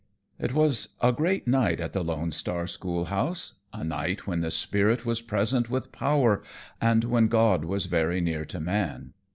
It 0.39 0.53
was 0.55 0.95
a 0.99 1.11
great 1.13 1.47
night 1.47 1.79
at 1.79 1.93
the 1.93 2.03
Lone 2.03 2.31
Star 2.31 2.65
schoolhouse 2.65 3.53
a 3.71 3.83
night 3.83 4.25
when 4.25 4.41
the 4.41 4.49
Spirit 4.49 5.05
was 5.05 5.21
present 5.21 5.69
with 5.69 5.91
power 5.91 6.41
and 6.81 7.03
when 7.03 7.27
God 7.27 7.65
was 7.65 7.85
very 7.85 8.19
near 8.19 8.43
to 8.45 8.59
man. 8.59 9.13